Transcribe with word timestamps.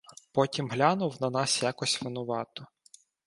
Потім 0.31 0.69
глянув 0.69 1.21
на 1.21 1.29
нас 1.29 1.63
якось 1.63 2.01
винувато. 2.01 2.67